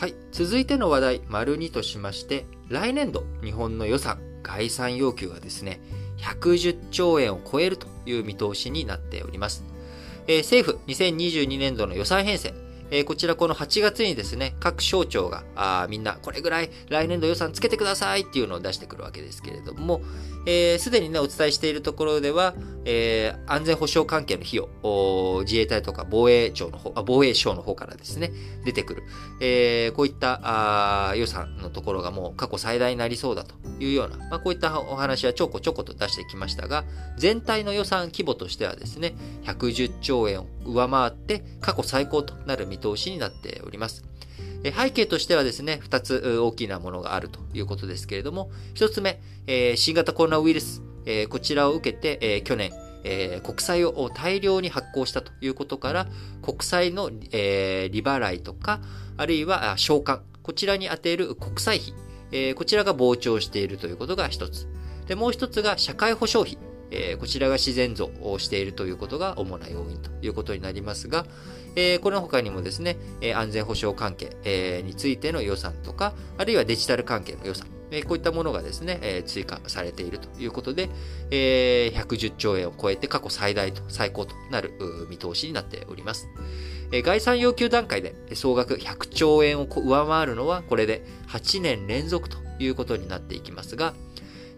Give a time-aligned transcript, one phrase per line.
[0.00, 0.14] はい。
[0.32, 5.78] 続いての話題、丸2としまして、来年度、日本の予算、概算要求がですね、
[6.16, 9.62] 110兆円を超えるという見通しになっております。
[10.26, 12.54] えー、政府2022年度の予算編成、
[12.90, 20.04] えー、こちらこの8月にですね、各省庁が、あみんなこれぐらい来年度予算つけてくださいっていうのを出してくるわけですけれども、す、
[20.46, 22.54] えー、で、にね、お伝えしているところでは、
[22.84, 28.32] えー、安全保障関係の費用、自衛隊とか防衛庁の方、防衛省の方からですね、
[28.64, 29.02] 出てくる、
[29.40, 36.84] えー、こういったあ予算のところがもう過去最大になりそうだというような、まあ、こういったお話はちょこちょこと出してきましたが、
[37.16, 39.14] 全体の予算規模としてはですね、
[39.44, 44.04] 110兆円を上回って過去最高となる見通しになっております。
[44.62, 49.20] 背景としてはですね、2つ大きなものがあるということですけれども、1つ目、
[49.76, 50.82] 新型コロナウイルス、
[51.28, 52.72] こちらを受けて、去年、
[53.42, 56.08] 国債を大量に発行したということから、
[56.42, 58.80] 国債の、利払いとか、
[59.16, 61.80] あるいは償還、こちらに充てる国債
[62.30, 64.66] 費、こちらが膨張しているということが一つ。
[65.06, 66.69] で、もう一つが社会保障費。
[66.90, 71.26] えー、こちらが自然増をしているということが主な要因ということになりますが、
[71.76, 80.88] えー、この他にもですね、え安全保障関係、えについての予算とか、あるいはデジタル関係の予算、えこういったものがですね、え追加されているということで、
[81.30, 84.72] え110兆円を超えて過去最大と最高となる
[85.08, 86.28] 見通しになっております。
[86.92, 93.94] え概算要求段階で総額100兆円を上回るのはこれで8年連続ということになっていきますが、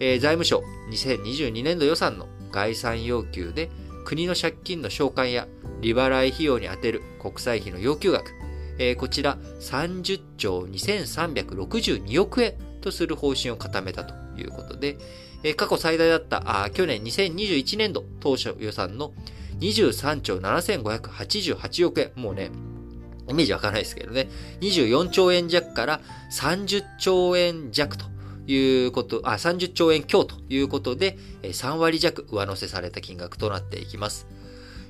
[0.00, 3.70] えー、財務省2022年度予算の概算要求で
[4.04, 5.46] 国の借金の償還や
[5.80, 8.32] 利払い費用に充てる国債費の要求額、
[8.78, 14.96] えー、こちら30兆2362億円とする方針を固めたということで、
[15.42, 19.12] えー、過去最大だったあ去年2021年度当初予算の
[19.60, 22.50] 23兆7588億円、もうね、
[23.28, 24.28] イメージわからないですけどね、
[24.60, 26.00] 24兆円弱から
[26.32, 28.06] 30兆円弱と
[28.52, 34.26] いうこと、あ、30兆円強ということで、3割弱上乗せされた金額となっていきます。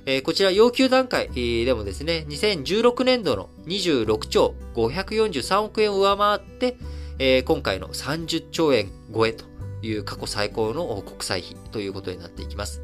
[0.07, 6.75] えこちら要求段階でもですね、2016年度の26兆543億円を上回って、
[7.19, 9.45] え今回の30兆円超えと
[9.83, 12.81] いう過去最高の国債費ということになっていきます。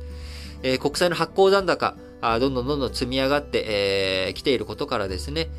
[0.62, 5.50] え国債の発行残高、どんどんどんどん積み上がってき、えー、ていることからですね、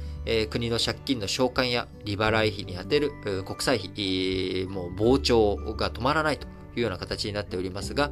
[0.50, 6.46] 国の借金の償還や利払い費に充てる国債費、もう膨張が止まらないと
[6.76, 8.10] いうような形になっておりますが、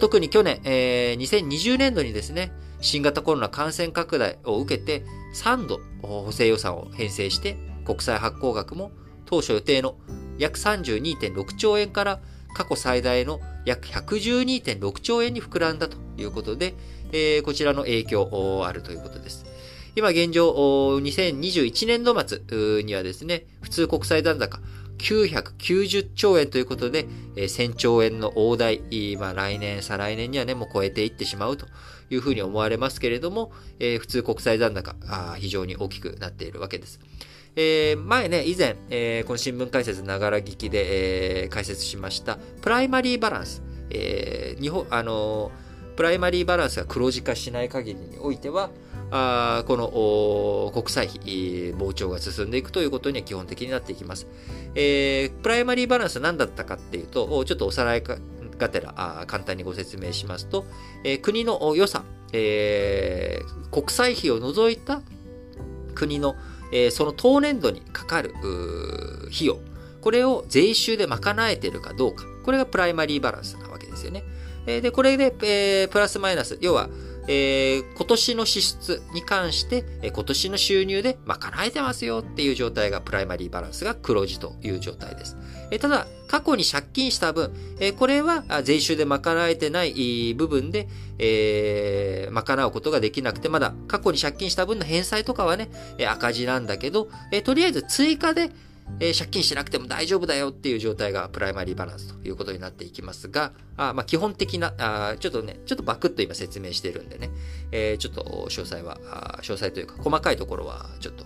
[0.00, 5.04] 特に去年、えー、2020年度にですね、新型コロナ感染拡大を受けて
[5.34, 8.90] 3度補正予算を編成して国債発行額も
[9.24, 9.96] 当初予定の
[10.38, 12.20] 約32.6兆円から
[12.54, 16.74] 過去最大の約112.6兆円に膨らんだということで、
[17.44, 19.46] こちらの影響あるということです。
[19.96, 24.60] 今現状、2021年度末にはですね、普通国債残高
[24.98, 28.82] 990兆円ということで、1000兆円の大台、
[29.18, 31.66] まあ来年、再来年にはね、もう超えていってしまうと
[32.10, 34.94] いうふうに思われますけれども、えー、普通国債残高
[35.38, 37.00] 非常に大きくなっているわけです。
[37.56, 43.62] えー、前ね、以前、えー、この新聞解説ながら聞きで、えー、解説しました、プライマリーバランス。
[43.88, 45.50] えー、日本、あの
[45.96, 48.70] プライマリーバランスが黒字化しない限りにおいては、
[49.10, 51.20] あこの国債費、
[51.74, 54.26] 膨張が進んでいくということには基本的になっていきます。
[54.74, 60.64] えー、プライマリーバランスは何だったかっていうと、ちょっとおさらいがてらあ簡単にご説明しますと、
[61.04, 65.02] えー、国の予算、えー、国債費を除いた
[65.94, 66.34] 国の、
[66.72, 68.34] えー、その当年度にかかる
[69.32, 69.58] 費用、
[70.00, 73.56] これを税収で賄えているかどうか、これがプライマリーバランス
[73.96, 74.22] ですよね。
[74.66, 76.88] え、で、これで、えー、プラスマイナス、要は、
[77.28, 85.36] えー、今年の支出に関して、えー、今年の収入で賄えてますよっていう状態がプライマリーバランスが黒字という状態です。
[85.70, 95.68] えー、ただ、過去に借金した分、え、これは税収で賄えてない部分で、え、賄うことができなくて、まだ過去に借金した分の返済とかはね、
[96.08, 98.50] 赤字なんだけど、え、とりあえず追加で、
[99.00, 107.30] えー、借金しなくても大丈夫だよっていう状態がプライマリーバランスということになっていきますが、あまあ、基本的なあ、ちょっとね、ちょっとバクッと今説明してるんでね、
[107.72, 108.98] えー、ちょっと詳細は、
[109.42, 111.24] 詳細というか細かいところはちょっと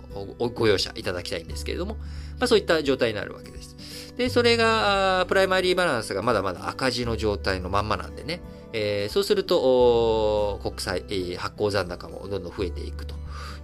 [0.48, 4.14] ご容赦いただきたいんですけれども、まあ、そういった状態になるわけです。
[4.16, 8.40] で、それが、プライマリーバランスがまだまだ赤字の状態のまんまなんでね、
[8.72, 13.14] えー、そうすると、国債、発行残高もどんどん増えていくと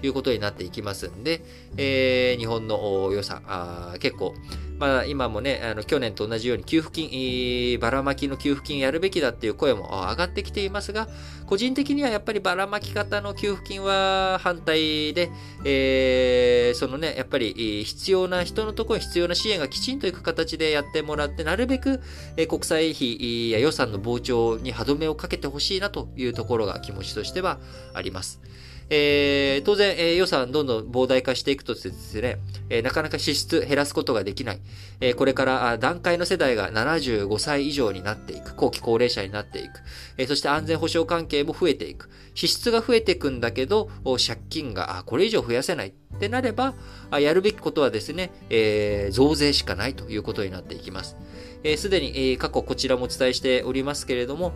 [0.07, 1.43] いうことになっていきますんで、
[1.77, 4.35] えー、日本の予算、あ結構、
[4.79, 11.09] まあ、今もね、あの、去年と同じように給付金、ばらまきの給付金やるべきだっていう声も上がってきていますが、
[11.47, 15.31] 個人的にはやっぱりばらまき方の給付金は反対で、
[15.65, 22.03] えー、そのね、やっぱり必要な人のところに必要な支援がきちんといく形でやってもらって、なるべく
[22.49, 27.59] 国際費や予算の膨張に歯止めをかけてほしいなというところが気持ちとしては
[27.95, 28.41] あります。
[28.89, 32.39] えー、当然、えー、予算どんどん膨大化していくとですね、
[32.71, 34.61] えー、なかなか支出減らすことができない。
[35.01, 38.55] えー、これから段階の世代が75歳以上になっていく。
[38.55, 39.81] 後期高齢者になっていく。
[40.19, 42.11] えー、そして安全保障関係も増えていく。
[42.35, 46.75] 支出が増えていくんだけど、借金がこれ以上増やせないってなれば、
[47.11, 51.17] やるべきことはですね、えー、増税しかないということになっていきます。
[51.77, 54.53] す、で、に、えー、過去こちらもお伝えしておりますけれども、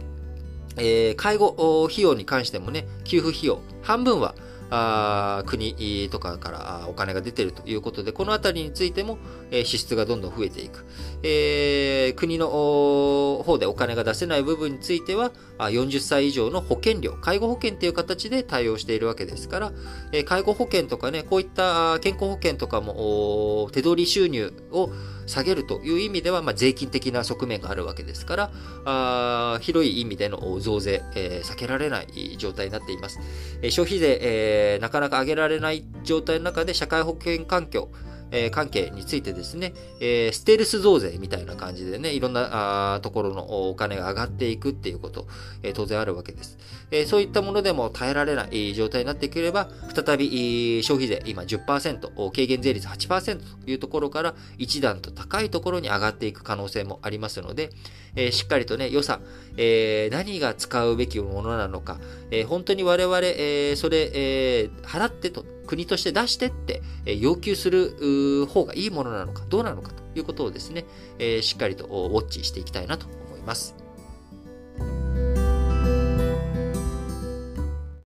[0.76, 4.34] えー、介護費用に関してもね、給付費用、半分は、
[4.72, 9.18] あ国とかからお金が出てるということで、このあたりについても、
[9.50, 10.84] え、支出がどんどん増えていく。
[11.24, 19.72] えー、国の方でお金が出せない部分については、40歳以上の保険料、介護保険という形で対応しているわけですから、
[20.12, 24.90] え、介護保険とかね、こういった健康保険とかも手取り収入を
[25.30, 28.50] 下げるという意味では、まあ、税金的な側面があるわけですから、
[28.84, 33.20] あ広い意味での増税、えー、避けられない状態になっています。
[33.62, 37.90] えー、消費税、えー、なかなか上げられない状態の中で社会保険環境、
[38.30, 45.26] えー、関係についてですね、えー、ステルス増税みたいな感じでね、いろんなあところのお金が上がっていくっていうこと、
[45.62, 46.58] えー、当然あるわけです。
[46.90, 57.70] え、そういったものでも耐えられない状態になってくれば、再び消費税、今10%、軽減税率8%というところから一段と高いところに上がっていく可能性もありますので、
[58.16, 59.20] え、しっかりとね、予算、
[59.56, 62.00] え、何が使うべきものなのか、
[62.30, 70.84] え、本当に我々、え、それ、え、払ってと、国として出してって、え、要求する方がいいものなのか、どうなのかということをですね、
[71.20, 73.79] え、しっかりとウォッチしていきたいなと思います。